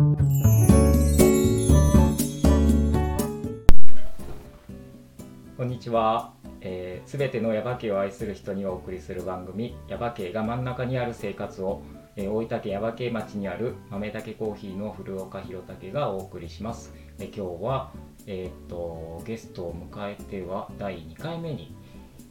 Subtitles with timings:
[0.00, 0.04] こ
[5.64, 6.32] んにちは。
[6.62, 11.82] えー、てのヤバ系を愛する人にお送りする番組「ヤバ系が真ん中にある生活を」
[12.16, 16.94] えー大分県耶馬渓町にある豆竹コーヒーの古岡弘武がお送りします。
[17.18, 17.92] えー今日は、
[18.26, 21.76] えーっとゲストを迎えては第2回目に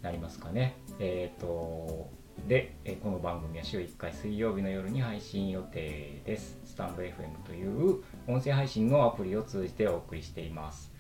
[0.02, 0.76] なりますかね。
[0.98, 2.10] えーっと
[2.48, 6.58] で、えーこの番組は週1回水曜日の夜に配信予定です。
[6.66, 7.14] スタンド FM
[7.46, 10.92] という音声配信のアプリを通じてお送りしています。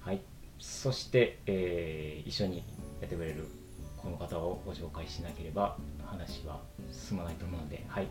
[0.00, 0.20] はい。
[0.58, 2.58] そして、えー一緒に
[3.00, 3.46] やってくれる
[3.96, 8.06] この方をご紹介しなければ話は進まないと思うので、はい、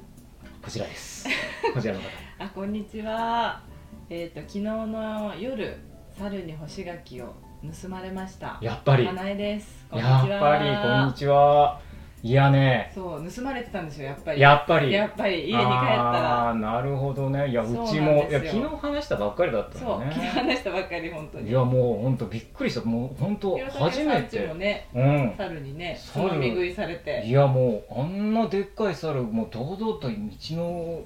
[0.61, 1.27] こちらです。
[1.73, 2.07] こちらの方。
[2.39, 3.61] あこんにちは。
[4.09, 5.77] えっ、と昨日の夜
[6.17, 7.35] 猿に干し柿を
[7.81, 8.57] 盗まれました。
[8.61, 9.85] やっぱり、や花江です。
[9.89, 10.39] こんっにちは。
[10.39, 11.86] ぱり、こんにちは。
[12.27, 14.41] いやね、そう盗まれてたんですよやっぱり。
[14.41, 14.91] やっぱり。
[14.91, 16.49] やっぱり家に帰ったら。
[16.49, 17.49] あーなるほどね。
[17.49, 20.11] いや、うちも、いや、昨日話したばっかりだったそうよね。
[20.13, 21.49] 昨日話したばっかり本当に。
[21.49, 22.81] いや、もう本当びっくりした。
[22.81, 24.53] もう本当初めて。
[24.55, 25.33] ねうん。
[25.37, 27.23] 猿にねつ猿まみ食いされて。
[27.25, 31.01] いやもうあんなでっかい猿もう堂々と道の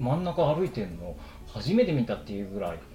[0.00, 1.14] 真ん中歩いてんの
[1.46, 2.93] 初めて見たっていうぐらいそう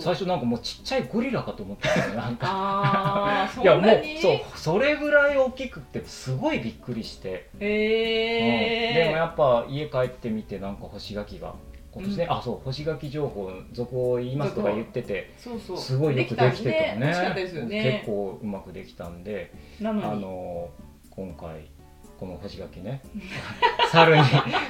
[0.00, 4.02] 最初なんかもうちっちゃいゴリラかと思ったよねなんかああそいやもう。
[4.20, 8.88] そうそれぐらい大きくってすごいびっくりして、へえ。
[8.90, 11.54] うんでもやっぱ家帰ってみてなんか干し柿が
[11.92, 15.78] 今年ね、うんあそう干し柿情報続を言いますとか言っててそうそう。
[15.78, 18.00] すごいよくできてたね美味しかったですよね。
[18.04, 20.06] 結構うまくできたんでなのに？
[20.06, 20.70] あの
[21.10, 21.68] 今回
[22.22, 23.02] この干し柿ね。
[23.90, 24.22] 猿に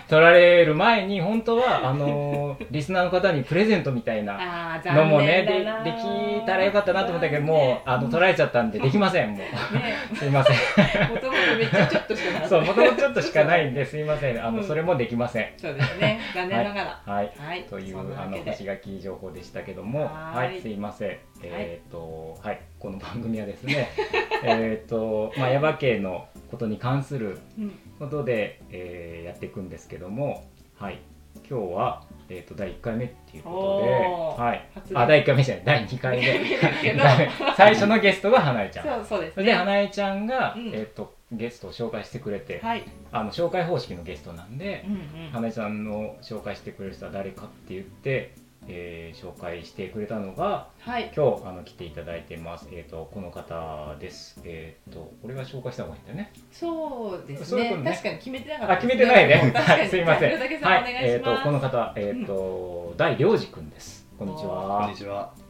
[0.08, 5.96] 取られる前に本当はあのリスナーの方にプレゼントみたいなのもねでで
[6.40, 9.38] きたらよかったなと思ったけどもうあの取られちゃったんでできませんもう。
[9.40, 9.52] ね。
[10.16, 11.10] すいません。
[11.10, 12.48] もともとめっちゃちょっとしかなかった。
[12.48, 14.42] そうもともとちょっとしかないんですいません。
[14.42, 14.64] あのうん。
[14.64, 15.52] それもできません。
[15.58, 16.20] そうですね。
[16.34, 17.14] 残念ながら。
[17.14, 17.30] はい。
[17.36, 20.04] はい、というあの干し柿情報でしたけども。
[20.06, 20.46] はーい。
[20.46, 21.18] はいすいません。
[21.42, 22.60] えっ、とはい。
[22.78, 23.88] この番組はですね
[24.42, 27.72] えっとまあ耶馬渓のことに関するうん。
[27.98, 30.44] ことで、えーやっていくんですけども、
[30.76, 31.00] はい、
[31.48, 35.64] 今日は、えー、と第1回目っていうことで、はい、初あ第1回目じゃない。
[35.64, 37.30] 第2 回目。
[37.56, 38.84] 最初のゲストが花江ちゃん。
[38.84, 40.68] そうそうですそれでね花江ちゃんが、うん。
[40.68, 42.84] えー、とゲストを紹介してくれて、はい。
[43.10, 45.30] あの紹介方式のゲストなんで、うんうん。
[45.30, 48.34] 花江ちゃんの紹介してくれる人は誰かって言って、
[48.68, 51.12] えー紹介してくれたのがはい。
[51.14, 54.40] 今日あの来ていただいてます、えー、とこの方です。
[54.44, 56.32] えっ、と俺が紹介した方がいいんだよね。
[56.50, 57.46] そうですね。
[57.46, 57.90] そういうね。
[57.90, 59.52] 確かに決めてなかったあ、決めてないね。
[59.54, 59.88] 確かに。
[59.88, 60.38] すいません。
[60.38, 64.06] はい、えっと、この方、えっと、大良二くんです。
[64.18, 64.82] こんにちこは。
[64.82, 65.41] よんにちは。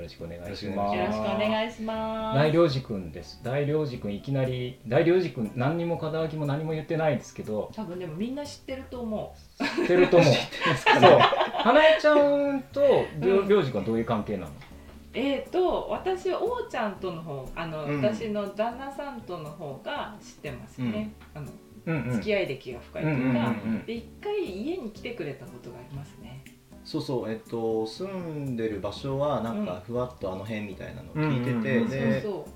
[0.00, 0.96] ろしくお願いしよます。
[0.96, 3.40] よろしくお願いします大良二くんです。
[3.42, 7.70] 大良二くん、いきなり、大良二くん、何にも肩書きも何も言ってないんですけど。
[7.74, 10.32] 多分でもみんな知ってると思知ってると思う。
[10.32, 11.18] そう。
[11.62, 12.80] 花江ちゃんと、
[13.18, 14.46] りょうん良二くんはどういう関係なの？
[14.46, 14.50] う
[15.12, 21.48] えっ、と私王ちゃんとの方あの、うん私の旦那さんとの方が知ってますね、あの
[21.86, 22.12] うんうん。
[22.12, 26.44] 付き合い歴が深いとうんうんいうか、うんで一回家に来てくれたことがありますね
[26.90, 31.82] そうそう、えっと、住んでる場所は、なんかふわっとあの辺みたいなのを聞いてて、うんうんうん。
[31.82, 32.46] うんで、そ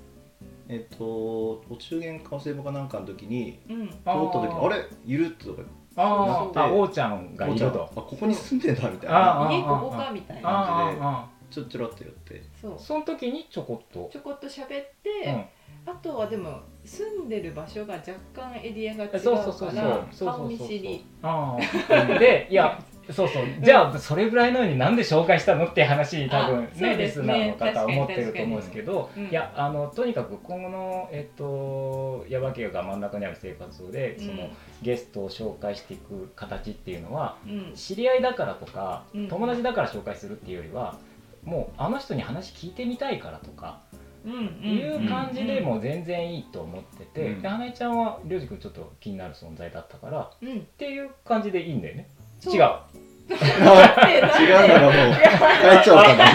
[0.67, 3.57] えっと、お中元か忘れかなんかの時に。
[3.69, 3.87] うそううん。
[3.87, 5.61] 通った時に、あれ、いるってとか、
[5.95, 6.23] あー。
[6.23, 7.89] あ、なって王ちゃんがいるおちゃんあ、と。
[7.95, 9.47] ここに住んでんだみたいあな。
[9.47, 10.49] あ家ここかみたいな。
[10.49, 12.43] あーあちょっちょろっと寄って。
[12.61, 12.75] そう。
[12.75, 14.09] ー、その時にちょこっと。
[14.11, 14.17] ち。
[14.17, 15.45] ょこっと喋って、うん。
[15.93, 19.69] あとはでも住んでる場所が若干エリアが違うそうそうそうそう。
[19.69, 21.57] からそうそう顔見知りあ
[21.89, 23.43] あでいやそうそう。
[23.61, 27.25] じゃあそれぐらいのようになんで紹介したのって話多分あそうねリですね。
[27.25, 29.09] スナーの方は思ってると思うんですけど。
[29.29, 34.49] いやあのとにかく今後のえっと耶馬渓が真ん中にある生活でその
[34.81, 37.73] ゲストを紹介していく形っていうのはうん。
[37.75, 39.27] 知り合いだからとかうん。
[39.27, 40.97] 友達だから紹介するっていうよりは
[41.43, 43.81] もうあの人に話聞いてみたいからとか
[44.25, 47.41] いう感じでもう全然いいと思ってて、うん。
[47.43, 52.09] で花江ちゃんはりょうじくんちょっと気になる存在だったからっていう感じでいいんだよね。
[52.53, 52.85] 違う。
[53.27, 56.25] 違うのがもう、 帰っちゃおうかな。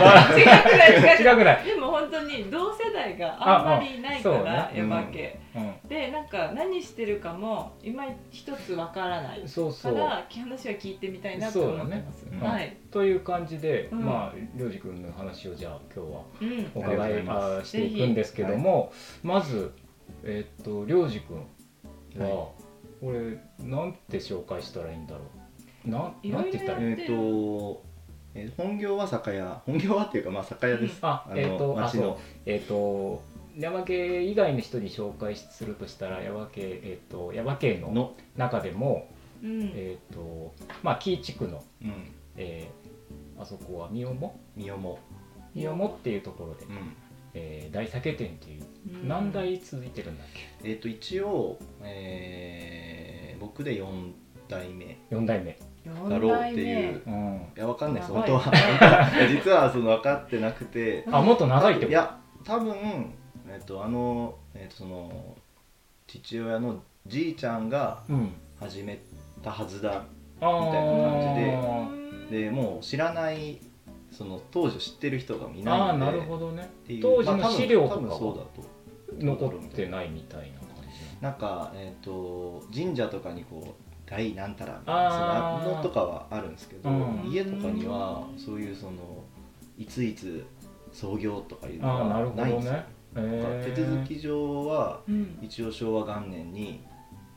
[1.20, 1.64] 違くない。
[1.64, 9.49] でも本当に同世代があんまりいないかあら山家うでなんか何してるかも今一つわからないん。
[9.49, 9.99] そうかそう。
[9.99, 14.05] ら話は聞いてみたいなと思ってます、そうだねはい、という感じで、うん。
[14.05, 16.70] まありょうじくんの話をじゃあ今日はうん。
[16.75, 17.08] お伺
[17.61, 18.93] いしていくんですけども、
[19.23, 19.73] まず
[20.25, 21.37] えっとりょうじくん
[22.19, 22.49] は、は
[23.00, 25.39] これなんて紹介したらいいんだろう。
[25.85, 26.79] ななんて言ったら。
[26.81, 27.82] えっと、
[28.35, 30.99] えー本業は酒屋、本業はっていうか、まあ、酒屋です。
[31.03, 32.00] ああえっとあそう。
[32.00, 32.19] 町の。
[32.47, 33.23] えっと
[33.59, 39.09] 山系以外の人に紹介するとしたら山系えっと山系のの、中でも
[39.43, 39.73] うん。
[39.75, 41.93] えっとまあ紀伊地区のうん、
[42.37, 44.15] えーあそこは三尾
[44.55, 44.99] みよも。
[45.55, 46.94] 三尾っていうところで、うん。
[47.35, 48.62] えー大酒店っていう
[49.03, 49.09] うん。
[49.09, 50.26] 何代続いてるんだっ
[50.62, 50.71] け？
[50.71, 54.12] えっ、と一応、えー僕で4
[54.49, 54.85] 代目。
[54.85, 57.03] い4代目だろうっていう。
[57.06, 57.43] うん。
[57.55, 58.00] やわかんない。
[58.00, 58.50] です本当は。
[59.31, 61.05] 実はその分かってなくて。
[61.11, 61.91] あもっと長いってこと？
[61.91, 62.75] いや多分
[63.49, 65.37] えっ、とあのえっ、とその
[66.06, 68.32] 父親のじいちゃんがうん。
[68.61, 69.00] 始め
[69.43, 70.05] たはずだ
[70.35, 71.21] みたいな感
[72.29, 72.38] じで。
[72.38, 73.59] ででもう知らない
[74.12, 75.73] その当時を知ってる人がいあないので。
[75.73, 76.62] あなるほどね。
[76.62, 77.03] っていう。
[77.03, 81.23] 当時の資料とか多分はそうだと残ってないみたいな感じ。
[81.23, 87.31] なんか、えー、と神社とかにこう大なんたらみたいなそののとかはあるんですけど、うん。
[87.31, 89.25] 家とかにはそういうその
[89.79, 90.45] いついつ
[90.93, 92.73] 創業とかいうのああなるがないんですよ。
[92.73, 92.87] ね
[93.17, 95.39] えー手続き上はうん。
[95.41, 96.81] 一応昭和元年に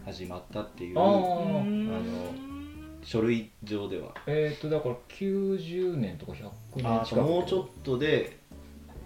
[0.03, 1.05] 始まったっていうあー。
[1.05, 2.53] うんあの
[3.03, 4.13] 書類上では。
[4.25, 8.39] えっ、とだから90年とか100年あ近くもうちょっとで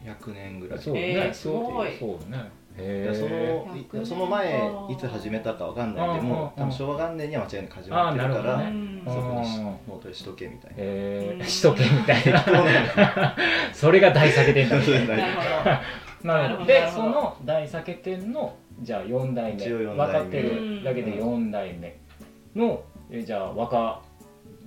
[0.06, 0.80] 100年ぐらい。
[0.80, 1.98] そうね、えーそうすごい。
[2.00, 6.36] そうねそえのい100年その前かいつ始めたかわかんないけどうんうんうん。
[6.36, 8.58] も多分昭和元年には間違いなく始まってるから
[9.06, 9.60] そこにし
[10.02, 10.76] としとけみたいな。
[10.78, 10.82] うん。
[10.82, 13.36] えー、しとけみたいな。
[13.74, 15.82] それが大酒店だみたいな
[16.24, 19.66] なるほどでその大酒店のじゃあ4代目。
[19.68, 21.98] 分かってるだけで4代目
[22.56, 24.02] のえじゃあ若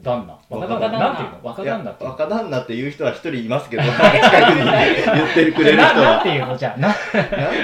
[0.03, 0.39] 旦那。
[0.49, 0.99] 若旦那。
[0.99, 1.39] なんていうの？
[1.43, 2.11] 若旦那っていうの？
[2.13, 6.57] 若旦那っていう人は一人いますけど 近くに言ってるくれる人ななんはていうの？
[6.57, 6.97] じゃあななん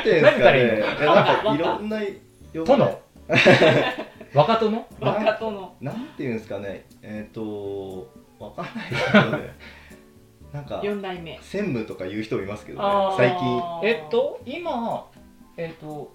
[0.03, 1.99] ていうんです何かねなんかいろんな
[2.53, 3.00] 殿？
[4.35, 4.87] 若殿？
[5.00, 5.77] 若殿。
[5.81, 6.85] なんていうんですかね。
[7.03, 8.06] えっ、と
[8.38, 9.55] わかんないですけどね。
[10.53, 11.38] なんか四代目。
[11.41, 13.15] 専務とか言う人もいますけどね。
[13.17, 13.62] 最近。
[13.83, 15.06] えっと今
[15.56, 16.12] えっと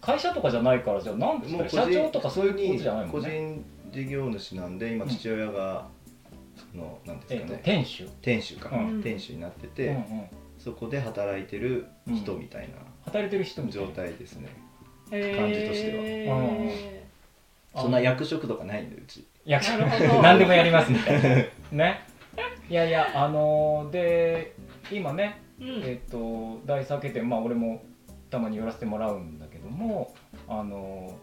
[0.00, 1.34] 会社とかじゃないからじゃあな
[1.68, 3.28] 社長とかそういうことじゃないも個んね。
[3.28, 5.88] 人事業主なんで今父親が、
[6.72, 8.08] そのなんですかね、店主。
[8.22, 9.02] 店主か、うん。
[9.02, 10.04] 店主になってうんて、うん。
[10.58, 12.68] そこで働いてる人みたい
[13.04, 14.10] 働いてる人な状みたいな。
[14.10, 14.48] 態ですね、
[15.10, 16.36] 感じとしては。
[16.36, 17.02] うん
[17.74, 19.26] そんな役職とかないんでうち。
[19.46, 20.22] 役なるほど。
[20.22, 21.28] 何でもやりますみたいな。
[21.72, 22.00] ね。
[22.68, 24.52] いやいやあのーで
[24.90, 25.82] 今ねうん。
[25.82, 27.82] えっと大酒店まあ俺も
[28.30, 30.14] たまに寄らせてもらうんだけども
[30.48, 31.14] あの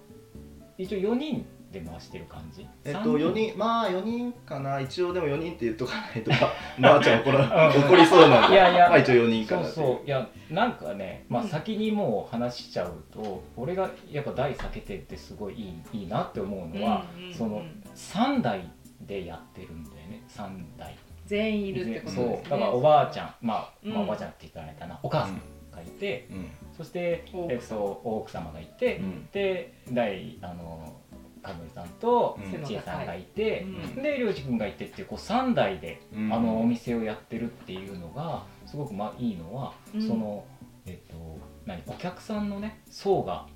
[0.77, 2.65] ー一応4人で回してる感じ？
[2.83, 4.79] えっと三4人まあ4人かな。
[4.79, 6.51] 一応でも4人って言っとかないとか
[6.81, 7.81] ばあちゃん怒らうん。
[7.81, 8.55] 怒りそうなんで。
[8.55, 8.89] いやいや。
[8.89, 17.33] まあ一応4人かそうなってそういやなんかね、まあ、うん先にもう話しちゃうと、俺がやっぱ大酒店ってすごいいいいいなって思うのは、うんうんうん。
[17.33, 17.61] その
[17.95, 18.61] 3代
[19.01, 20.95] でやってるんだよね3代。
[21.25, 22.49] 全員いるってことですそねう。
[22.49, 23.93] だからおばあちゃん、まあ、うん。
[23.93, 24.99] まあおばあちゃんって言ったらあれかな。
[25.03, 26.49] お母さんがいて、うん。
[26.75, 27.53] そして、大奥様。
[27.53, 29.27] えっと、大奥様がいて、うん。
[29.31, 30.93] で大あの
[31.41, 32.51] かのりさんとうん。
[32.63, 33.61] 千恵さんがいて、
[33.95, 34.03] うん。
[34.03, 36.33] で良二君がいてっていうこう3代でうん。
[36.33, 40.07] あのお店をやってるっていうのがすごくまあいいのは、うん。
[40.07, 40.45] その
[40.85, 43.47] えっと何お客さんのね層が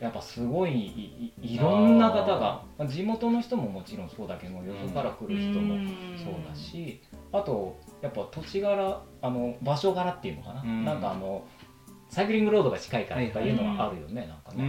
[0.00, 5.76] やっぱすごいいいいろんな方がまあ地元の人ももちろんそうだけどよそから来る人も
[6.16, 7.02] そうだし
[7.32, 10.84] あとやっぱ土地柄あの場所柄っていうのかな、うん。
[10.84, 11.44] なんかあの
[12.08, 14.64] サイクリングロードが近いからとかいうのがあるよね、なんかうね。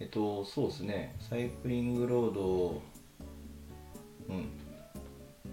[0.00, 1.14] んえっとそうですね。
[1.20, 2.82] サイクリングロード
[4.28, 4.50] うん。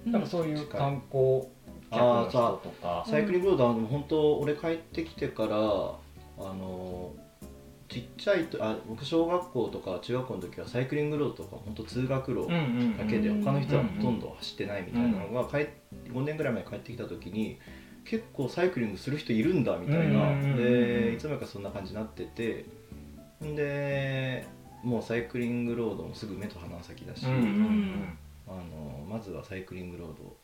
[0.06, 0.12] うん。
[0.12, 1.44] なんかそういう観光
[1.92, 3.04] 客の人とか。
[3.08, 7.12] サイクリングロードは本当俺帰ってきてからあの
[7.94, 12.48] ちっちゃいとあ僕小学校とか中学校の時はサイクリングロードとか本当通学路
[12.98, 15.68] だけでうん他の人はほとんど走ってないみたいなのが帰
[16.12, 17.60] 5年ぐらい前に帰ってきた時に
[18.04, 20.32] 結構サイクリングする人いるんだみたいな。
[21.14, 22.66] いつの間にかそんな感じになってて
[23.56, 24.48] で
[24.84, 30.38] もうサイクリングロードもすぐ目と鼻の先だし、うんうんあのまずはサイクリングロードを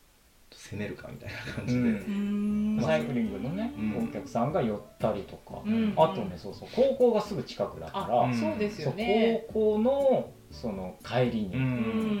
[0.52, 1.86] 攻めるかみたいな感じで、うん。
[1.86, 2.78] うん。
[2.78, 4.08] うんサイクリングのね、うん。
[4.08, 5.94] お客さんが寄ったりとか、うん。
[5.96, 9.44] あとねそうそう高校がすぐ近くだから、あうんそうですよね。
[9.52, 11.58] 高校のその帰りに、う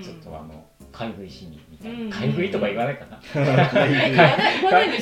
[0.02, 2.10] ちょっとあの買い食いしにみたいな、うん。
[2.10, 3.20] 買い食いとか言わないかな、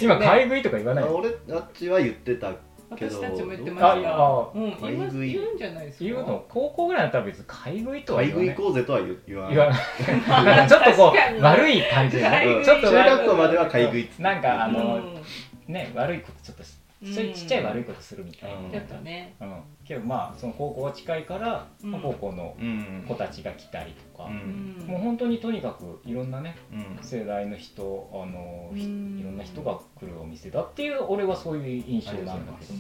[0.01, 0.27] 今ね。
[0.27, 2.53] 買い食いとか言わないあ 俺あっちは言ってた
[2.91, 3.93] 私たちも言ってました。
[3.93, 5.33] あいやあうん買い食い。
[5.33, 6.05] 言うんじゃないですか。
[6.05, 8.57] 言うの高校ぐらいだったら別に買い食いとは買い言わない。
[8.57, 9.55] 食い行こうぜとは言言わない。
[9.55, 9.77] 言わな
[10.43, 10.45] い。
[10.45, 15.23] なんかちょっとこう悪い感じでねちょっと中学校までは買い食いっつってなんかあの、うん。
[15.73, 17.13] ね悪いことちょっとしうん。
[17.13, 18.71] ちっちゃい悪いことするみたいな、うん。
[18.71, 19.35] ちょっとね。
[19.41, 21.91] うん、けどまあその高校が近いから、うん。
[21.93, 24.25] まあ高校のうん子たちが来たりとか。
[24.25, 24.79] う、うん。
[24.85, 27.03] んもう本当にとにかくいろんなねうん。
[27.03, 29.19] 世代の人あの、ひうん。
[29.21, 32.75] いろんな人が来るお店だっていう俺はそういう印象なんだけど。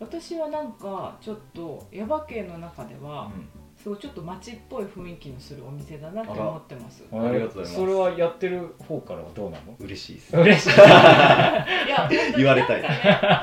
[0.00, 3.32] 私はなんかちょっと耶馬渓の中では
[3.78, 7.04] すごいちょっと街っぽい雰囲気のするお店だなって思ってます。
[7.12, 7.74] ありがとうございます。
[7.76, 9.76] それはやってる方からはどうなの？
[9.78, 10.36] 嬉しいです。
[10.36, 10.70] 嬉しい。
[10.70, 12.82] いや本当に言われたい。
[12.82, 12.88] ね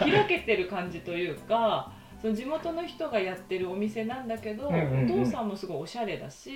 [0.01, 5.21] 開けてる感じというかその地元の人がやってるお店なんだけど、うんうんうん。
[5.21, 6.51] お父さんもすごいおしゃれだし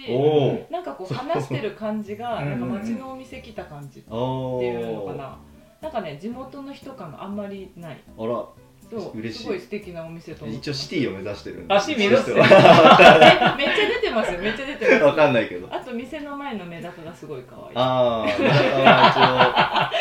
[0.70, 5.40] なんかこう話してる感じがなんか街のお店来た感じっておいうのかな。
[5.82, 8.04] なんかね地元の人感があんまりない。
[8.18, 8.46] あら
[8.92, 9.44] そう嬉しい。
[9.44, 11.74] すごい素敵なお店と思って一応シティを目指してるんで。
[11.74, 15.04] あシティ目指してるえ めっちゃ出てますよめっちゃ出てます。
[15.04, 15.68] わかんないけど。
[15.72, 17.66] あと店の前のメダカがすごい可愛い。
[17.76, 19.92] ああ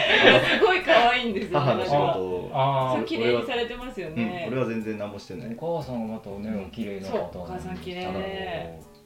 [0.58, 2.50] すごい可愛いんですよ母の仕事を。
[2.54, 5.56] あそう綺麗にされてますようんね、俺は全然何もしてない。
[5.58, 8.06] お母さんはまたねお綺麗な方そうお母さん綺麗。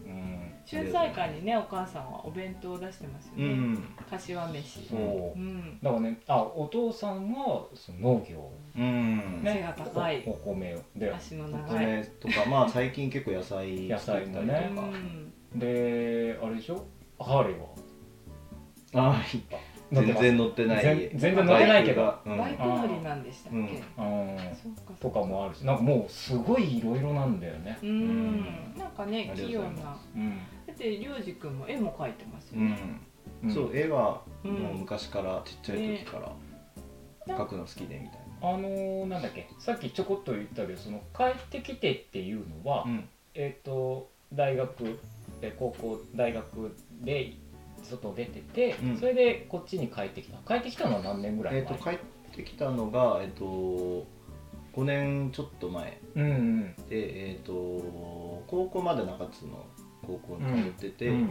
[0.07, 4.87] うん春菜館にねお母さんはお弁当を出してますよね、うん柏飯。
[4.89, 4.99] そう。
[4.99, 5.79] うん。
[5.83, 8.51] だからねあお父さんはその農業。
[8.77, 9.41] うん。
[9.45, 10.23] 背が高い。
[10.27, 14.45] お米で足のお長い、米とかまあ 最近結構野菜野菜とかう
[15.57, 15.59] ん。
[15.59, 16.87] であれでしょ？
[17.19, 17.67] ハーレーは？
[18.95, 19.23] ああ
[19.91, 20.83] 全然乗ってない。
[20.83, 22.03] 全全然乗ってないけど。
[22.25, 23.65] バイク乗りなんでしたっけ、うん。
[23.67, 24.39] うん。
[24.55, 25.67] そうかとかもあるし。
[25.67, 27.79] なんかもうすごいいろいろなんだよね。
[27.83, 28.75] うん。
[28.79, 29.95] なんかね器用な
[30.73, 32.79] ってりょうじくんも絵も描いてますようね、
[33.45, 33.51] ん。
[33.51, 34.53] そう絵はうん。
[34.53, 36.33] もう昔からちっちゃい時から
[37.37, 43.09] 描くの好きでみたいあのーなんだっけさっきちょこっと言ったけどその帰ってきてっていうのは、なうん。
[43.35, 44.99] えっ、と大学
[45.43, 47.35] え高校大学で
[47.83, 48.97] 外出てて、うん。
[48.97, 50.39] それでこっちに帰ってきた。
[50.47, 51.99] 帰ってきたのは何年ぐらい前、えっと帰っ
[52.35, 53.45] てきたのがえっと
[54.75, 55.99] 5年ちょっと前。
[56.17, 56.75] うんうん。
[56.89, 59.65] でえっと高校まで中津の
[60.07, 61.29] 高校に通ってて、うん。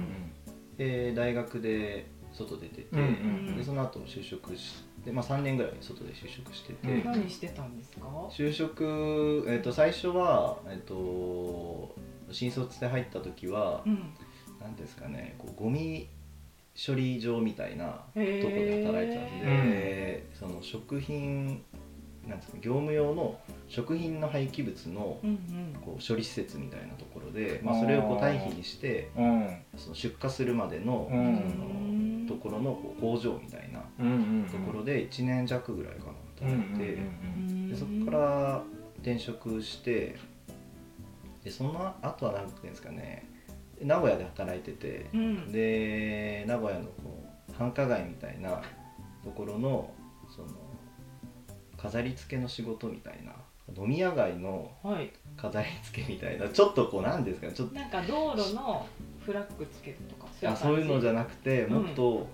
[0.78, 7.04] で大学で外出てて、うんうんでその後就職して、まあ、3年ぐらい外で就職してて、うん。
[7.04, 8.08] 何してたんですか？
[8.32, 11.96] 就職、えっと最初は、えっと
[12.32, 14.14] 新卒で入った時はうん。
[14.62, 16.08] 何ですかねこうゴミ
[16.74, 19.40] 処理場みたいなとこで働いてたん
[19.72, 21.64] で、その食品
[22.28, 25.20] なんですか業務用の食品の廃棄物の
[25.84, 29.58] こう処理施設みたいなところで、まあ、それをこう堆肥にしてうん。
[29.78, 32.28] その出荷するまでの,、うん。
[32.28, 33.80] そのところのこう工場みたいな
[34.52, 38.64] ところで1年弱ぐらいかな働いて、うんでそこから
[39.02, 40.18] 転職して
[41.44, 43.26] でその後は何ていうんですかね
[43.82, 45.52] 名古屋で働いてて、うん。
[45.52, 48.62] で名古屋のこう繁華街みたいな
[49.24, 49.92] ところの
[51.82, 53.32] 飾り付けの仕事みたいな。
[53.76, 55.12] 飲み屋街のはい。
[55.38, 56.48] 飾り付けみたいな。
[56.50, 57.54] ちょっとこうなんですかね。
[57.54, 57.76] ちょっと。
[57.76, 58.86] なんか道路の
[59.26, 61.84] フラッグつけるとかあそういうのじゃななくてうん。
[61.86, 62.28] もっと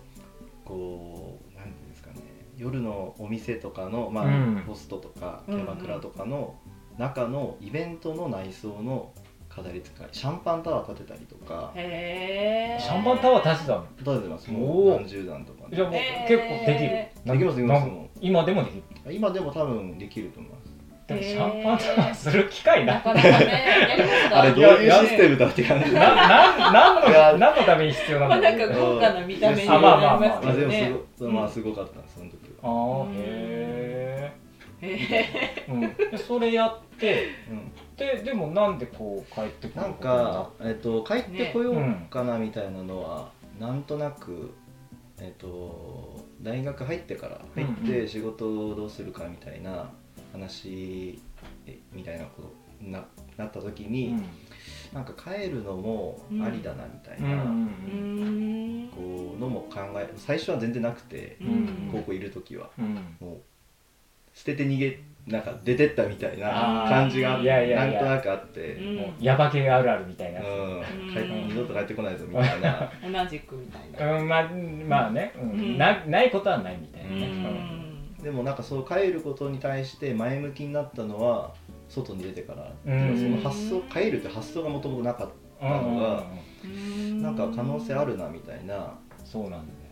[0.66, 2.22] こう、なんていうんですかね。
[2.58, 4.64] 夜のお店とかの、まあうん。
[4.66, 5.64] ホストとかキうんうん。
[5.64, 6.56] ャバクラとかの
[6.98, 9.14] 中のイベントの内装の
[9.50, 11.72] 飾り付けシャンパンタワー建てたりとか。
[11.76, 13.86] へえシャンパンタワー立てたの？
[14.04, 14.52] 建ててます。
[14.52, 17.34] もう何十段とかじゃあもう結構できる。
[17.38, 18.84] できますできますも今でもできる。
[18.96, 20.78] う今でも多分できると思います。
[21.08, 25.94] でもシャンパンタワーする機会ななかなかねあれどういうシステムだって感じ。
[25.94, 34.32] なな何いやの何のために必要なんまあなんか豪華な見た目にあまあまあまあなりますけどねすご,、まあ、すごかったんですその時あは、あへ
[34.82, 35.26] へ
[36.12, 37.72] えそれやってうん。
[37.98, 44.54] ででもなんでこう帰ってことになっか、えっと、帰ってこようかなみたいなのは、なんとなく、
[45.20, 47.86] えっと、大学入ってから入っうんうん。
[47.86, 49.90] て仕事をどうするかみたいな
[50.32, 51.20] 話
[51.66, 53.06] えみたいなことにな
[53.38, 54.16] なった時に、
[54.94, 57.44] なんか帰るのもありだなみたいな、
[58.96, 61.90] こうのも考え最初は全然なくて、うん。
[61.92, 62.72] 高校いる時は。
[62.80, 63.18] うん。
[63.20, 63.42] もう
[64.38, 67.92] 捨てて逃げなんか出てったみたいな感じがいやいやいや。
[67.92, 68.76] なんとなくあって。
[68.76, 68.96] うん。
[68.98, 70.40] もうヤバ系あるあるみたいな。
[70.40, 70.84] やうん、うん。
[71.12, 72.92] 帰二度と帰ってこないぞみたいな。
[73.02, 74.14] 同じくみたいつ、な。
[74.14, 74.50] うん、まあ
[74.88, 75.50] まあね、うん。
[75.50, 75.78] うん。
[75.80, 77.10] なないことはないみたいな。
[77.10, 77.28] うね、
[78.20, 78.24] ん。
[78.24, 81.52] でもなんかそう帰ることに対して前向きになったのは
[81.90, 83.18] 外に出てから、うん。
[83.18, 85.30] その発想帰るって発想がもともとなかっ
[85.60, 86.24] うんうん。
[86.64, 87.22] うん。
[87.24, 88.94] なんか可能性あるなみたいな。
[89.26, 89.87] そうなんだよ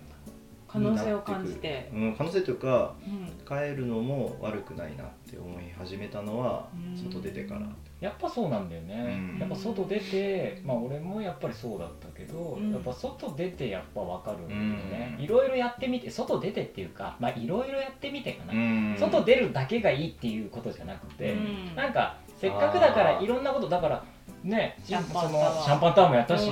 [0.75, 1.89] 可能性を感じて。
[1.93, 3.25] うん、可能性というかうん。
[3.45, 6.97] 帰るのも悪くないなって思い始めたのはうん。
[6.97, 7.61] 外出てから
[8.01, 9.39] やっぱそうなんだよね、うん。
[9.39, 12.71] やっぱ外出てまあ俺もやっぱりそうだったけど、うん。
[12.71, 15.23] やっぱ外出てやっぱ分かるんだよね、うん。
[15.23, 18.95] いろいろやってみて外出てっていうかまあいろいろやってみてかな、ん。
[18.97, 21.75] 外出るだけがいいっていうことじゃなくて、うん。
[21.75, 24.03] なんかせっかくだからいろんなことだから
[24.45, 25.63] ねシャンパンそのタワー。
[25.63, 26.51] シャンパンタワーもやったし、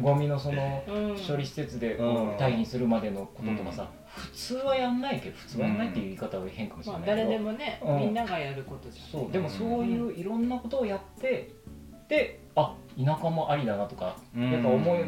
[0.00, 1.16] ゴミのそのうん。
[1.16, 7.98] 処理施設で退避するまでのこととかさ、普通はやんないけど普通はやんないっていう言い方は変かもしれまあないけど、誰でもねうん。
[7.98, 9.06] みんながやることじゃん。
[9.06, 11.50] そうでもそういういろんなことをやって
[12.08, 15.06] であ田舎もありだなとかやっぱ思う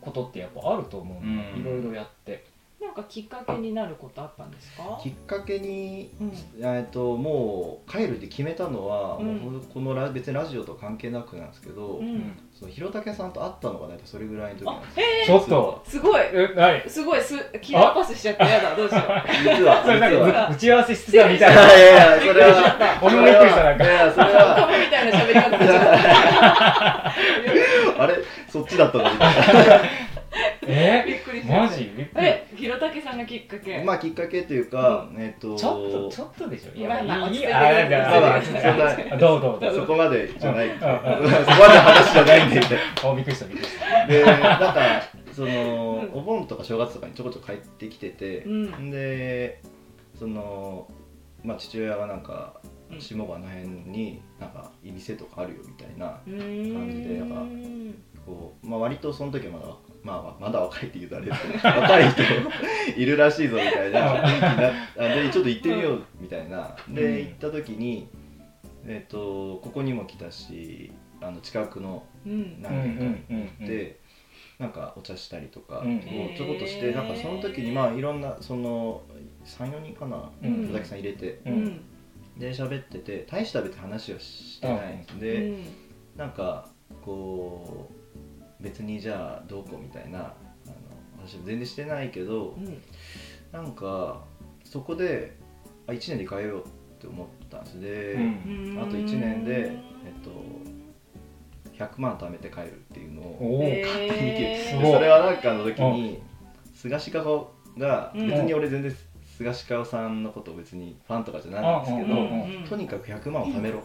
[0.00, 1.60] ことってやっぱあると思ううん。
[1.60, 2.44] いろいろやって
[2.80, 5.00] なんかきっかけになることあったんですか？
[5.02, 6.32] きっかけに、うん。
[6.62, 9.36] えっともう帰るって決めたのは、うん。
[9.38, 12.38] もうこのラ別にラジオと関係なくなんですけど、うん。
[12.54, 15.82] その弘武さんと会ったのが大体それぐらいの時なんあですえちょっと。
[15.84, 16.20] ー、すごい。
[16.32, 19.02] え何すごいすキラーパスしちゃってやだどうしよう。
[19.58, 19.82] 実は。
[19.84, 21.52] それなんか打ち合わせしてたみたい。
[21.52, 22.98] いなやいやいやそれは。
[23.02, 23.84] 俺もびっくりしたなんか。
[23.84, 25.48] いやそれカはモみたいな喋り方
[28.02, 28.14] あれ？
[28.48, 29.04] そっちだったの？
[29.12, 29.26] みた
[29.64, 29.80] いな
[30.68, 31.00] え？
[31.00, 31.84] たびっくりマジ？
[31.96, 32.26] びっくり。
[32.26, 33.82] えひろたけさんがきっかけ。
[33.82, 36.78] まあきっかけというか、えっとちょっとちょっとでしょ。
[36.78, 39.74] いまあまあいいあーじゃあまあまあ落ち着いてどうどうどう。
[39.74, 42.60] そこまでじゃない、うんそこまで話じゃないんで。
[42.60, 44.06] みたいなあびっくりしたびっくりした。
[44.06, 46.18] でなんかその、うん。
[46.18, 48.90] お盆とか正月とかにちょこちょこ帰ってきてて、うん。
[48.90, 49.62] で
[50.18, 50.88] その
[51.44, 52.60] まあ父親がなんか
[52.90, 53.00] うん。
[53.00, 57.34] 下川の辺になんかいい店とかあるよみたいなうーん感じでやっぱ
[58.24, 59.66] こう、まあ、割とその時はまだ、
[60.02, 62.22] まあ、まだ若いって言うとあれですけど若い人
[62.96, 64.22] いるらしいぞみたいな。
[64.24, 66.76] 雰囲気にでちょっと行ってみようみたいな。
[66.88, 67.18] でうん。
[67.18, 68.08] 行った時に、
[68.86, 72.62] えっとここにも来たしあの近くのうん。
[72.62, 73.98] 何軒か行っうんうんうんて
[74.58, 76.00] なんかお茶したりとかをうん。
[76.00, 79.02] ちょこっとしてなんかその時にまあいろんなその
[79.44, 80.60] 34人かなうん。
[80.62, 81.52] 佐々木さん入れてうん。
[81.52, 81.80] うん
[82.38, 85.64] で喋ってて大した別に話はしてないんで、うん。
[86.16, 86.68] なんか
[87.04, 87.97] こう
[88.60, 90.34] 別にじゃあどうこうみたいなあの
[91.16, 92.82] 話も全然してないけどうん。
[93.52, 94.24] なんか
[94.64, 95.36] そこで
[95.86, 96.68] あ1年で変えようっ
[97.00, 97.80] て思ったんです。
[97.80, 98.78] で、うん。
[98.82, 100.30] あと1年でえっと
[101.78, 106.20] 100万貯めて帰るっていうのを勝手に決めそれはなんかの時に
[106.74, 108.28] 菅氏顔がうん。
[108.28, 108.92] 別に俺全然
[109.38, 113.80] 菅氏顔さんのことを別にファンとかじゃないんですけど、とにかく100万を貯めろ、へ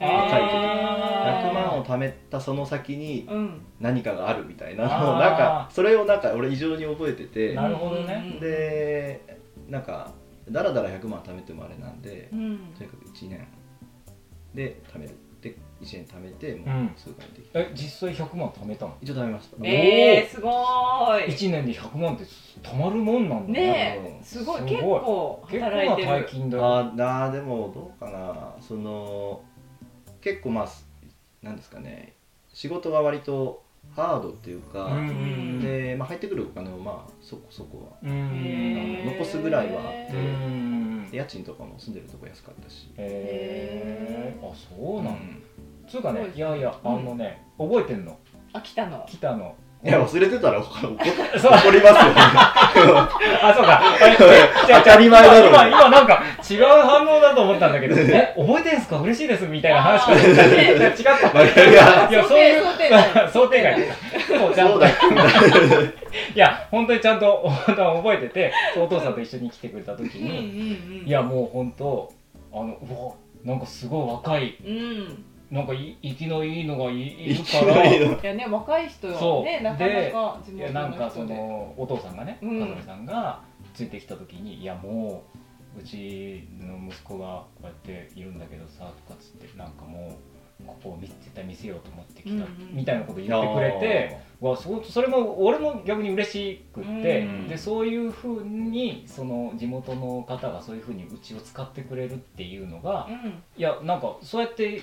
[0.00, 3.60] 書いててあー100万を貯めたその先にうん。
[3.80, 7.54] 何かがあるみたいなのをなんかそれをなんか俺異常に覚えてて。
[7.54, 8.28] なるほどね。
[8.32, 8.40] うん。
[8.40, 9.20] で
[9.68, 10.12] なんか
[10.50, 12.58] だらだら100万貯めてもあれなんでうん。
[12.76, 13.46] とにかく1年
[14.54, 16.92] で貯めるで1年貯めてうもうん。
[16.96, 18.96] 数回できた、え実際100万貯めたの？
[19.00, 19.56] 一応貯めました。
[19.62, 21.30] えー、すごーい。
[21.30, 22.24] 1年で100万って
[22.62, 23.52] 貯まるもんなんだ。
[23.52, 24.60] ねえすごい。
[24.60, 24.70] すごい。
[24.70, 26.08] 結構結構働いてる。
[26.08, 26.66] な大金だよ。
[26.66, 28.56] あーなーでもどうかな。
[28.60, 29.40] その
[30.20, 30.86] 結構まあす
[31.42, 32.14] なんですかね
[32.52, 33.62] 仕事が割と
[33.94, 42.90] ハードっていうか、うんうんで、まあ、入ってくるお金もまあそこそこはうん残すぐらいはあってうんで家賃とかも住んでるとこ安かったし。
[42.96, 45.10] へえあそうなんだ。
[45.12, 45.42] ん。
[45.88, 48.18] つうかねいやいやあのね覚えてんの。
[48.52, 49.04] あ来たの。
[49.08, 52.14] 来たのいや忘れてたら怒怒 怒りますよね。
[52.16, 53.80] あそうか。
[54.66, 58.98] 当たり前だろ今今今なんか違う反応だと思ったんだけどえ覚えてんすか？
[58.98, 59.46] 嬉しいです。
[59.46, 60.00] みたいな話。
[60.06, 60.52] かと思った違っ
[61.20, 61.32] た。
[61.32, 63.76] まあいやいやそういう想定外 想定外。
[64.26, 64.72] そうちゃんい
[66.34, 71.08] や本当にちゃんと覚えててお父さんと一緒に来てくれた時に、うん。
[71.08, 72.10] いやもう本当
[72.52, 73.12] あのうわ
[73.44, 77.76] なんかすごい若いうんなんかい生きのいいのがいいるから。
[77.76, 78.20] のいいの。
[78.20, 79.44] いやね若い人そう。
[79.44, 82.60] よねなかなか地いや元なんかそのお父さんがね、うん。
[82.60, 83.40] かずみさんが
[83.74, 85.22] ついてきた時に「いやも
[85.76, 90.12] ううちの息子がこうやっているんだけどさ」とかっつってなんかもう
[90.66, 97.48] ここを見絶対見せようと思ってきた、みたいなこと言ってくれてわそそれも俺も逆に嬉しくって、うん。
[97.48, 103.42] でそういうふうにその地元の方がそういうふうにうちを使ってくれるっていうのが、うん。
[103.56, 104.82] いやなんかそうやって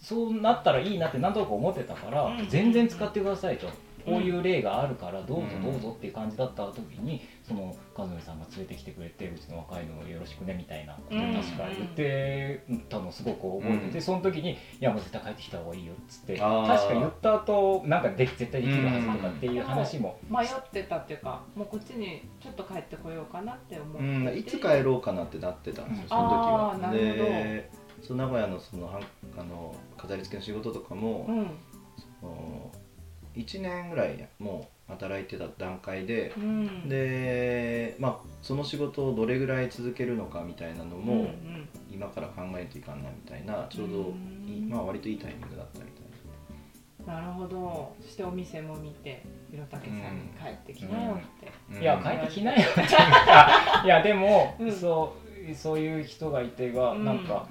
[0.00, 2.48] そうなったらいいなってなんとなく思ってたから、うん。
[2.48, 3.68] 全然使ってくださいと。
[4.02, 5.62] こううんいう例があるからどうぞうん。
[5.62, 11.34] どうぞっていう感じだった時にその和美さんが連れてきてくれてうちの若いのをよろしくねみたいなことをうん。
[11.34, 14.02] 確か言ってたのすごく覚えてて、うん。
[14.02, 23.98] その時に「いやもう絶対帰ってきた方がいいよ」っつって確か言った後なんかでき絶対できるはずとかっていう話も、迷ってたっていうかもうこっちにちょっと帰ってこようかなって思って。
[23.98, 26.72] うん、いつ帰ろうかなってなってたんですよ、うんその時は。
[26.72, 27.24] あーなるほど。
[27.24, 27.70] で
[28.02, 29.02] その名古屋のそのはん
[29.38, 31.46] あの飾り付けの仕事とかも、うん。
[32.20, 32.70] その
[33.36, 36.88] 1年ぐらいもう働いてた段階で、うん。
[36.88, 41.68] でまあその仕事をどれぐらい続けるのかみたいなのも、うんうん。
[41.90, 43.94] 今から考えていかんなみたいなちょうど
[44.46, 44.68] いい、うん。
[44.68, 45.94] まあ割といいタイミングだったみたい
[47.06, 47.20] な。
[47.20, 47.94] るほど。
[48.00, 52.02] そしてお店も見て弘武さんに帰ってきなよって、な、いやうん。
[52.02, 52.80] 帰ってきないよって。
[52.80, 54.72] いうかいやでも、うん。
[54.72, 55.14] そ
[55.50, 57.04] うそういう人がいてが、うん。
[57.04, 57.48] なんか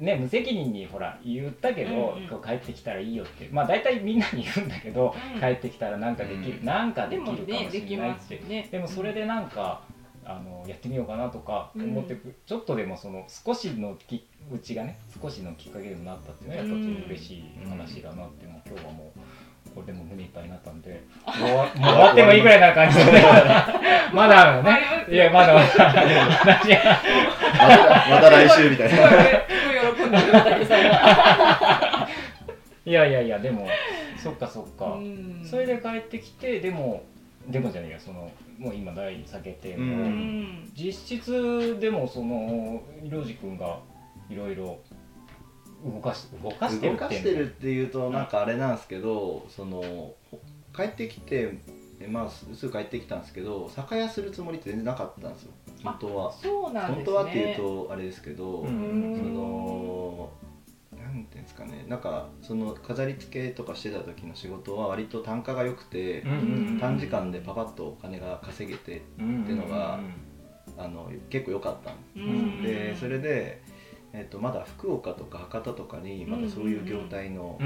[0.00, 2.28] ね無責任にほら言ったけど、うんうん。
[2.28, 5.40] こう帰ってきたらいいよってまあ大体みんなに言うんだけど、うん。
[5.40, 6.64] 帰ってきたらなんかできる、うん。
[6.64, 7.70] なんかででもきるかもしね。
[7.70, 8.68] できれないってますよね。
[8.70, 9.82] でもそれでなんか、
[10.24, 19.20] ああのやってみようかなとか思ってく、ちょっとでもその少しのきうちがね少しのきっかけになったっていうのはやっぱちょっと嬉しい話だなっていうのは今日はもう。
[19.74, 23.04] これでも胸いっぱいになったんで、も うもう終わってもいいぐらいな感じで、
[24.12, 24.80] まだあるのね。
[25.08, 25.66] いや、まだまだ。
[28.10, 29.08] また来週みたいすなご
[32.84, 33.66] いやいやいや、でも、
[34.22, 34.94] そっかそっか。
[34.94, 35.42] うん。
[35.44, 37.02] それで帰ってきて、でも、
[37.48, 40.72] でもじゃねえや、その、もう今、第酒店の、ううんん。
[40.74, 43.78] 実質でも、その、りょうじくんが
[44.28, 44.78] いろいろ
[45.84, 50.14] 動かし、動かしてるって動かしてるっていうとなんかあれなんですけどその
[50.76, 51.58] 帰ってきて
[52.00, 55.52] えまあすすぐ帰ってきたんですけど酒屋するつもりって全然なかったんですよ。
[55.82, 57.04] 本当は、そうなんですね。
[57.04, 59.14] 本当はっていうとあれですけど、うん。
[59.16, 59.30] その
[61.40, 61.84] うんですかね。
[61.88, 70.00] なんかその飾り付けとかしてた時の仕事は割と単価が良くて、うん短時間でパパッとお金が稼げてうんっていうのが
[70.78, 73.60] あの結構良かったんうんでそれで、
[74.12, 77.58] えっとまだ福岡とか博多とかにまだそういう業態の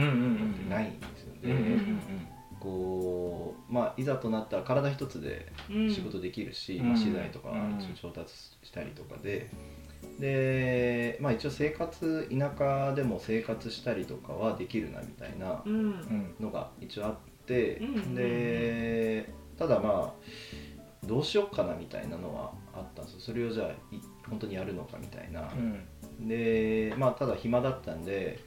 [0.69, 2.15] ないんですよね。
[2.61, 6.89] こうまあいざとなったら体一つでうん仕事できるし、うん。
[6.89, 7.79] まあ、資材とかうん。
[7.95, 8.33] 調達
[8.63, 9.51] したりとかで。
[10.19, 15.63] でまあ、一応生活田舎でも生活したりとかはできるなみたいな
[16.41, 17.15] のが一応あっ
[17.47, 23.21] て、うんでただまあどうしようかなみたいなのはあったんですよ。
[23.21, 26.29] それをじゃあい本当にやるのかみたいな、うん。
[26.29, 28.39] でまあただ暇だったんで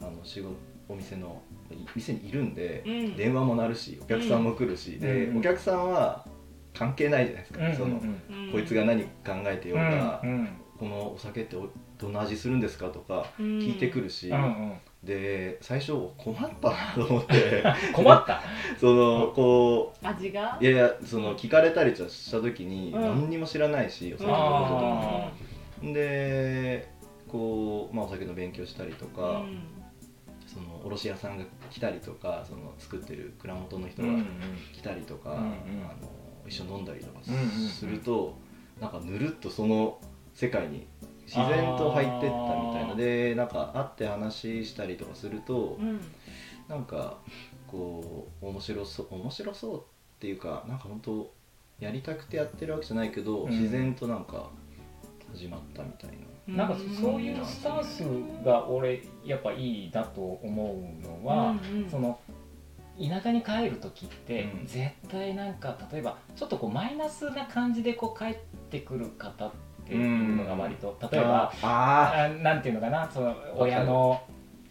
[0.00, 0.56] あの仕事
[0.88, 3.16] お店のい店にいるんで、うん。
[3.16, 6.26] 電話も鳴るしお客さんも来るし、で、うんお客さんは
[6.74, 8.52] 関係ないじゃないですか、うんそのうん。
[8.52, 9.08] こいつが何考
[9.46, 10.48] えてようが、うん
[10.82, 14.72] このお酒っておどんな味するんですかとか聞いてくるし、うんうん。
[15.04, 17.62] で最初困ったなと思って。
[17.94, 18.42] 困った？
[18.80, 20.58] そのこ味が？
[20.60, 23.00] ういやいやその聞かれたりした時にうん。
[23.00, 25.32] 何にも知らないし、お酒のこととかあ
[25.92, 26.88] で
[27.28, 29.58] こう、まあ、お酒の勉強したりとうか、ん。
[30.52, 34.26] その卸屋さんが来たりとかその作ってる蔵元の人がうんうん。
[34.72, 35.44] 来たりとか、うんうん。
[35.44, 36.08] あの
[36.48, 37.48] 一緒に飲んだりとかうんうんうん。
[37.68, 38.36] すると、
[38.80, 40.00] なんかぬるっとその
[40.34, 40.86] 世界に
[41.26, 42.94] 自然と入ってったみたいな。
[42.94, 46.00] でなんか会って話したりとかすると、うん。
[46.68, 47.18] なんか
[47.66, 49.82] こう面白そう面白そうっ
[50.20, 51.32] ていうかなんか本当
[51.80, 53.50] やりたくてやってるわけじゃないけど、うん。
[53.50, 54.50] 自然となんか
[55.32, 56.66] 始まったみたいな。
[56.66, 58.02] なんかそういうスタンス
[58.44, 61.90] が俺やっぱいいなと思うのは、うんうん。
[61.90, 62.18] その
[62.98, 64.66] 田舎に帰る時ってうん。
[64.66, 68.36] 絶対なんか例えばちょっとこうマイナスな感じでこう帰っ
[68.70, 74.20] てくる方っていうのが割と例えばああなんていうのかなその親の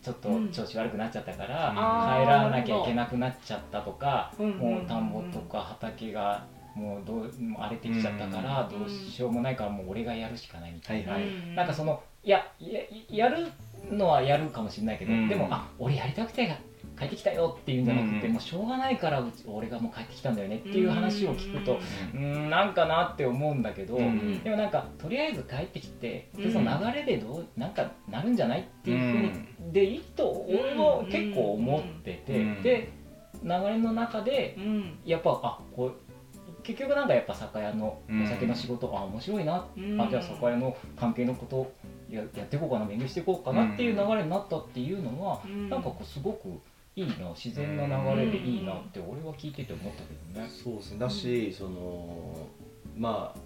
[0.01, 0.51] ちょっとうん。
[0.51, 6.43] 調子悪くなっちゃったから、帰らなきゃいけなくなっちゃったとか、もう田んぼとか畑が
[6.73, 8.79] もうどう荒れてきちゃったから、うん。
[8.79, 11.55] どうしようもないからもう俺がやるしかないみたいな、はいうん。
[11.55, 13.47] なんかそのいやややる
[13.91, 15.27] のはやるかもしれないけど、うん。
[15.27, 16.47] でもあ俺やりたくて
[17.01, 21.79] 帰ってきたよっていうんじゃなくて、うんもうしょうがないから俺がもう帰ってきたんだよねっていう話を聞くと、
[22.13, 26.53] ううんん、なんかなって思うんだけど、うんでもなんかとりあえず帰ってきてでうん。
[26.53, 32.91] その流れでどうなんかなるんじゃないっていうふうに、でいいと俺は結構思ってて、うんで
[33.43, 34.99] 流れの中でうん。
[35.03, 35.93] やっぱあこう
[36.61, 38.23] 結局なんかやっぱ酒屋のうん。
[38.23, 39.99] お酒の仕事、あ面白いな、うん。
[39.99, 41.71] あじゃあ酒屋の関係のこと
[42.09, 45.69] ややっていこうかな勉強していこうかなっていう流れになったっていうのは、うん。
[45.69, 46.49] なんかこうすごく
[47.01, 50.49] いいな自然な流れでいいなって俺は聞いてて思ったけどね。
[50.49, 50.99] そうですね。
[50.99, 52.47] だし、その
[52.97, 53.39] まあ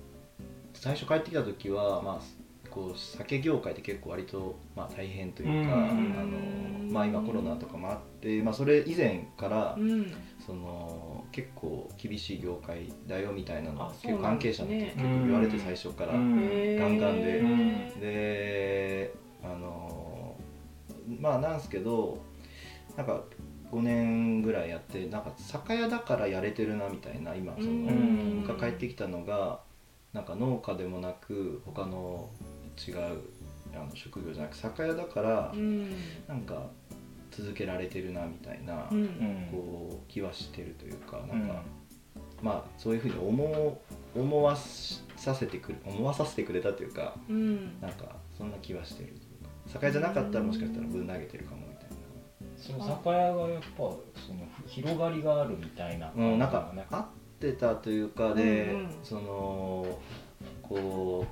[0.73, 5.81] 最初帰ってきた時はまあこう酒業界って結構割と、まあ、大変というか、うん。
[5.81, 5.93] あ
[6.83, 10.13] のまあ、今コロナとかもあって、まあ、それ以前から、うん。
[10.45, 17.39] その結構厳しい業界だよみたいなの結構関係者のね結構言われて最初から、ガンガンで。
[17.39, 19.13] うんで
[19.43, 20.35] あの
[21.19, 22.17] まあなんですけど
[22.97, 23.23] なんか
[23.75, 28.41] 5年ぐらいやってなんか酒屋だからやれてるなみたいな今その、ん。
[28.47, 29.59] 僕が帰ってきたのが
[30.13, 32.29] なんか農家でもなく他の
[32.87, 32.95] 違う
[33.73, 35.89] あの職業じゃなく酒屋だからうん。
[36.27, 36.67] なんか
[37.31, 38.87] 続けられてるなみたいな、
[39.51, 41.63] こう気はしてるというかなんか、
[42.41, 43.79] まあそういうふうに思
[44.15, 47.81] う思わさせてくれ思わさせてくれたというかうん。
[47.81, 49.13] なんかそんな気はしてる
[49.67, 51.74] 酒屋じゃなかったらもしかしたらぶん投げてるかも
[52.65, 53.99] その酒屋がやっぱその
[54.65, 57.05] 広がりがあるみたいなな、うん、なんか合っ
[57.39, 58.89] てたというかで、うんうん。
[59.03, 59.99] その
[60.63, 61.27] こ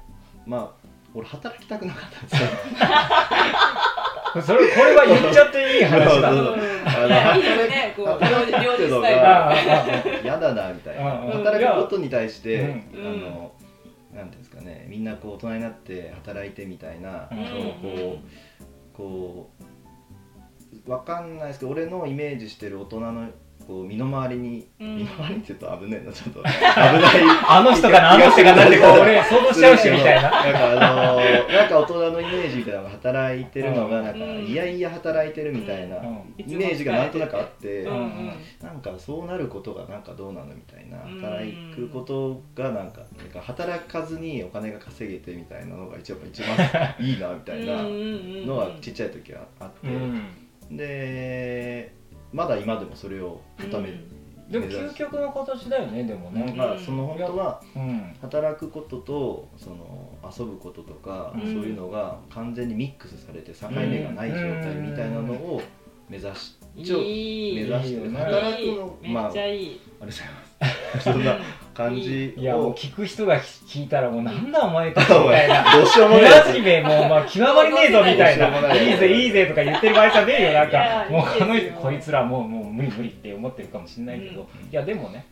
[0.46, 2.50] うまあ俺働きたくなかったんですよ。
[4.44, 6.30] それこれは言っちゃっていい話だ。
[6.30, 11.12] そうそういやいいですねこう働く料理けどスタイルがあああ嫌だなみたいな。
[11.34, 12.84] 働くことに対して、うん。
[12.96, 13.52] あの
[14.14, 17.38] なんていうんですかねみんなこう大人になって働いてみたいなうん。
[17.82, 19.64] こうこう
[20.88, 23.28] わかんないですけど俺のイメージしてる大人の
[23.66, 24.98] こう身の回りに、うん。
[24.98, 26.44] 身の回りって言うと危ねえなちょっと。
[26.44, 26.62] 危ない。
[27.48, 30.30] あの人かなあの人かなってこう俺想像しちゃうしみたいな。
[30.30, 34.20] なんかあのーなんか大人のイメージみたいなのが働いてるのがなん。
[34.20, 36.34] かうんいやいや働いてるみたいなうん。
[36.38, 37.96] イメージがなんとなくあってうん。
[37.96, 38.32] うん。
[38.62, 41.22] なんかそうなることがなんかどうなのみたいなうん。
[41.22, 47.82] 働くことがなんかなんか働かずにお金が稼げてみたいなのが一番一番いいなみたいな
[48.46, 50.22] のがちっちゃい時はあって、うん
[50.72, 51.96] で
[52.32, 54.08] まだ今でもそれを固める、
[54.50, 56.54] でも究極の形だよねでもね。
[56.56, 58.16] まあその本当はうん。
[58.22, 61.42] 働くこととその遊ぶこととか、うん。
[61.42, 65.62] そういうのが完全にミックスされて境目がない状態みたいなのを
[66.10, 70.28] 目指し一応目指して働くのまあめっちゃいい、ありがとうござい
[70.94, 71.04] ます。
[71.12, 71.40] そんな
[71.74, 72.34] 感じ。
[72.38, 75.76] いやもうを聞く人が聞いたらもうなんだお前たち みたいな。
[75.76, 78.48] どうしようも村ないもうまあ極まりねえぞみたいな。
[78.48, 81.06] いないいぜいいぜとか言ってる場合じゃねえよなんか。
[81.10, 84.70] もうあのこいつらもうもう無理無理って思ってるかもしれないけど、うん。
[84.70, 85.26] いやでもね。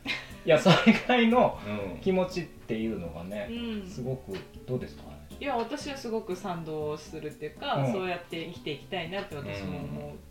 [0.45, 1.57] いやそれぐらいの
[1.93, 2.01] うん。
[2.01, 3.89] 気持ちっていうのがねうん。
[3.89, 4.33] すごく
[4.67, 5.03] どうですか？
[5.39, 7.91] いや私はすごく賛同するっていうか、うん。
[7.91, 10.15] そうやって生きていきたいなって私も思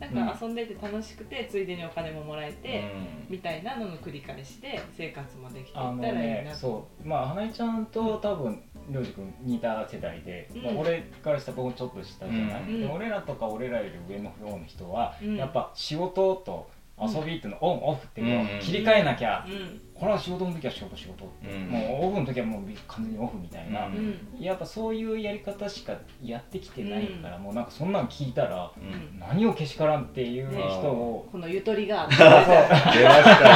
[0.00, 2.84] なんか遊んでて楽しくてついでにお金ももらえて、
[3.28, 6.52] みたいなのの繰り返しで生活もできていったらいいねな。
[6.52, 7.06] と、そう。
[7.06, 10.62] まあ花江ちゃんと多分りょうじ君似た世代で、うん。
[10.62, 12.80] まあ、俺からしたら僕もちょっと下じゃない、うん。
[12.80, 15.36] で俺らとか俺らより上の方の人は、うん。
[15.36, 18.60] やっぱ仕事と遊びっていうの、オンオフっていうのをうん。
[18.60, 21.68] 切り替えなきゃ、うんこれは仕事の時は仕事仕事、うん。
[21.68, 23.96] もうオフの時はもう完全にオフみたいな、うん。
[23.96, 29.20] うんやっぱそういうやり方しかやってきてないから、もうなんかそんなの聞いたら、うん。
[29.20, 30.58] 何をけしからんっていう人
[30.90, 33.48] を、このゆとりがあって 出ました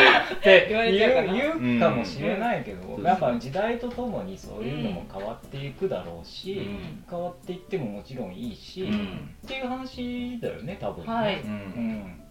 [0.00, 0.30] よ。
[0.34, 3.04] って言うかな言う言うかもしれないけど、うん。
[3.04, 7.04] やっぱ時代とともにそういうのも変わっていくだろうし、うん。
[7.10, 9.30] 変わっていってももちろんいいし、うん。
[9.44, 11.12] っていう話だよね多分ね。
[11.12, 11.40] はい。
[11.42, 11.50] うん。
[11.50, 12.21] うん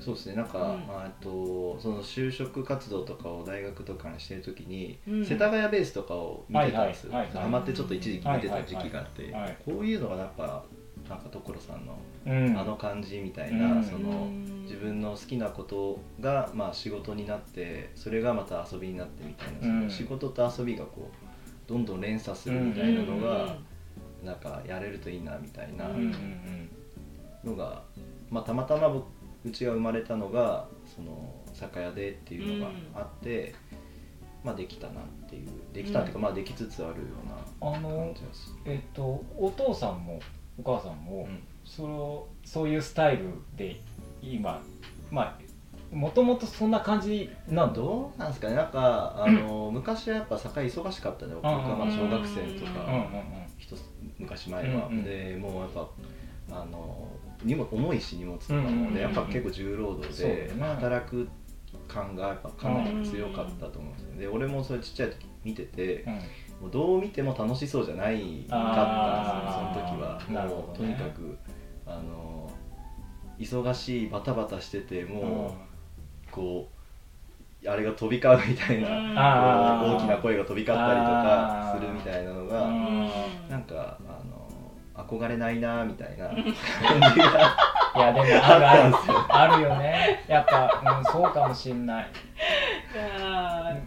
[0.00, 0.36] そうですね。
[0.36, 0.64] なんか、うん。
[0.90, 5.24] あとその就職活動とかを大学とかにしてる時に、うん。
[5.24, 10.64] 世田谷ベースとかを見てたんですよ、はいはいはいってちょっと一時期見てた時期があって、はいはいはいこういうのがやっぱ
[11.08, 12.58] なんか所さんのうん。
[12.58, 13.84] あの感じみたいな、うん。
[13.84, 14.28] その
[14.62, 19.80] 自分の好きなことが、まあ、仕事になってそれがまた遊びになってみたいな、うん。
[19.80, 23.56] その仕事と遊びがこうどんどん連鎖するみたいなのが、
[24.22, 25.88] なんかやれるといいなみたいな
[27.44, 27.82] のが、
[28.30, 29.06] まあ、たまたま僕
[29.44, 33.54] うちが生まれたのがその酒屋でっていうのがあって、
[34.42, 35.48] まあできたなっていう。
[35.72, 36.24] できたっていうか、うん。
[36.24, 37.08] まあできつつあるよ
[37.60, 38.54] うなあの感じです。
[38.64, 40.20] えっとお父さんも
[40.58, 41.42] お母さんも、うん。
[41.64, 43.24] そのそういうスタイル
[43.56, 43.80] で
[44.22, 44.60] 今
[45.10, 45.44] まあ
[45.94, 47.74] もともとそんな感じなんだ。
[47.74, 48.56] どうなんですかね。
[48.56, 53.44] なんかあの、 昔はやっぱ酒屋忙しかったね僕がまあ小学生とか、うんうんうん。
[53.58, 53.82] 一つ
[54.18, 55.04] 昔前は、うんうん。
[55.04, 55.88] でもうやっぱ
[56.50, 57.08] あの
[57.44, 61.28] 荷物重いし荷物とかも、うんうんうんでやっぱ結構重労働で、働く
[61.88, 66.12] 感がやっぱかなり強かったと思うんですよで俺もそれちっちゃい時見てて、うん。
[66.60, 70.46] もうどう見ても楽しそうじゃないかったんですよその時は。
[70.48, 71.36] もうとにかく
[71.86, 72.50] あの
[73.38, 75.56] 忙しいバタバタしてても
[76.28, 76.68] う、こ
[77.64, 78.88] うあれが飛び交うみたいな、
[79.82, 83.08] 大きな声が飛び交ったりとかするみたいなのが、うん。
[83.48, 84.13] なんかあの
[84.94, 86.28] 憧れないなみたいな。
[86.28, 86.44] 感
[87.14, 87.56] じが
[87.96, 88.94] いやでもあるある
[89.28, 90.24] あるよね。
[90.26, 92.06] やっぱ、うん、そうかもしんない。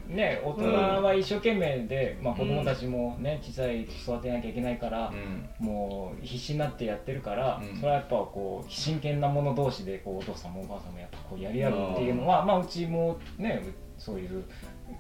[0.08, 0.64] ね大人
[1.04, 5.12] は一生懸命で、まあ、子供たちもね小さい育てなきゃいけないから、
[5.60, 7.78] もう必死になってやってるから、うん。
[7.78, 14.44] それはやっぱこう真剣な者同士でこうお父さんもお母さんもやっぱこうやり合うっていうのは、まあうちもねうそういう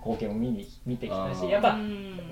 [0.03, 1.77] 光景を見に見てきたしやっぱ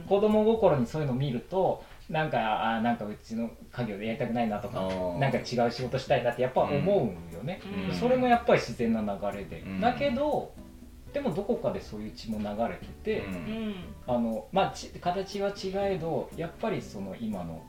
[0.10, 4.88] 子供心にそういうのを見るとなんかあーなんかうちの家業でやりたくないなとか
[5.20, 7.96] なんか違う仕事したいなってやっぱ思うよね、うん。
[7.96, 9.82] それもやっぱり自然な流れで、うん。
[9.82, 10.54] だけど
[11.14, 13.76] でもどこかでそういう血も流れてて、うん。
[14.06, 17.64] あのまあち形は違えどやっぱりその今の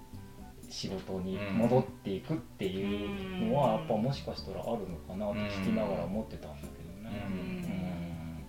[0.68, 7.26] 仕事に戻っていくっていうのはやっぱもしかしたらあるのかなって聞きながら思ってたんだけどね。
[7.30, 7.34] うん。
[7.34, 8.44] うん。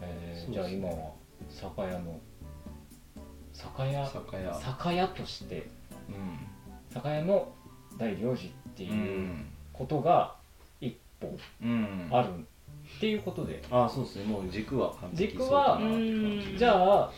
[0.00, 1.12] えーじゃあ今は
[1.48, 2.20] 酒屋の
[3.54, 4.52] 酒屋酒屋。
[4.54, 6.12] 酒屋としてう
[6.92, 7.48] 酒屋の
[7.96, 9.36] 大領事ってんいう
[9.72, 10.34] ことが
[10.80, 12.08] 一歩うん。
[12.10, 14.24] あるっていうことで、あそうですね。
[14.24, 16.12] もう軸は完璧軸はそうかなって
[16.44, 16.58] 感じ。
[16.58, 17.10] じゃあ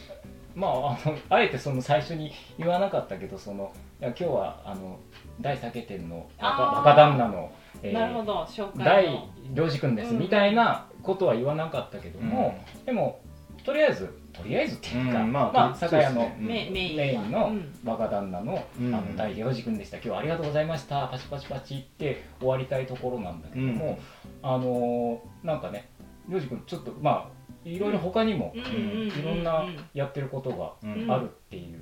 [0.55, 4.99] まああのあえてその最初に言わなかったけどそのいや今日はあの
[5.40, 10.18] 大酒店の若旦那の、えーなるほど紹介大の領事君ですうん。
[10.18, 13.20] みたいなことは言わなかったけども、でも
[13.64, 16.37] とりあえずとりあえずっていうか、うんまあまあ、酒屋のね。
[16.38, 17.72] メメインメインのうん。
[17.85, 18.94] 若旦那の,、うん。
[18.94, 19.96] あの大良二君でした。
[19.96, 21.09] 今日はありがとうございました。
[21.09, 23.99] パチパチパチって終わりたいところなんだけども、
[24.42, 25.88] あのーなんかね
[26.29, 29.09] 良二君ちょっとまあいろいろ他にも、うんうんうんうん。
[29.09, 31.11] いろんなやってることがうん。
[31.11, 31.81] あるっていう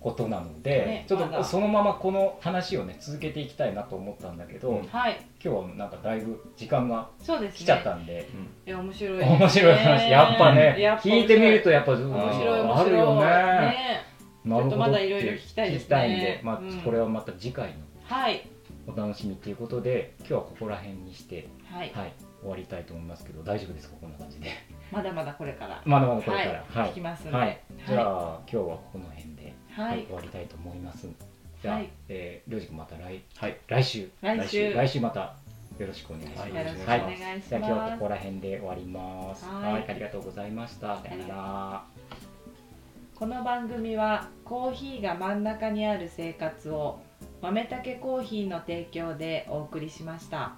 [0.00, 4.86] ことなので、ねちょっとそのままこの話をね続けていきたいなと思ったんだけど、うん。
[4.88, 5.20] はい。
[5.42, 8.28] 今日はなんかだいぶ時間が来ちゃったんで。
[8.66, 9.20] いや面白い。
[9.22, 12.70] 面白い話、やっぱね聞いてみるとやっぱ面白い面白い。
[12.72, 13.20] あるよね。
[13.20, 14.10] ね。
[14.44, 14.62] なるほど。
[14.62, 15.84] ちょっとまだいろいろ聞きたいですね。
[15.84, 16.80] 聞きたいんで、まあうん。
[16.80, 18.42] これはまた次回のはい。
[18.86, 21.92] お楽しみということで今日はここら辺にして、はい。
[21.94, 23.96] はい、終わりたいと思いますけど大丈夫ですか？
[24.00, 24.48] こんな感じで。
[24.90, 25.82] まだまだこれから。
[25.84, 26.64] まだまだこれから。
[26.68, 26.90] はい。
[26.90, 27.60] 聞きますはい。
[27.86, 29.29] じゃあ、は今日はここの辺で、
[29.72, 31.08] はい、終わりたいと思います。
[31.62, 35.36] じゃあ、はい、えー、りょうじくんまた来、はい、来週、来週、来週また
[35.78, 36.40] よろしくお願いします。
[36.40, 37.22] はい、よろしくお願いします。
[37.24, 39.44] はい、じゃあ今日はここら辺で終わります。
[39.44, 41.00] はい、ありがとうございました。
[41.00, 41.84] さよなら。
[43.14, 47.00] この番組はコーヒーが真ん中にある生活を
[47.42, 50.54] 豆たけコーヒーの提供でお送りしました。